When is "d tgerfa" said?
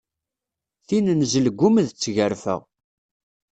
1.87-2.55